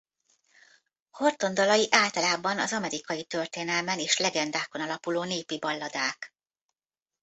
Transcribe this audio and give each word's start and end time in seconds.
Horton 1.11 1.53
dalai 1.53 1.87
általában 1.91 2.59
az 2.59 2.73
amerikai 2.73 3.23
történelmen 3.23 3.99
és 3.99 4.17
legendákon 4.17 4.81
alapuló 4.81 5.23
népi 5.23 5.59
balladák. 5.59 6.33